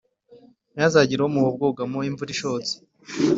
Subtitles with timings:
[0.73, 2.73] ntihazagire umuha ubwugamo imvura ishotse;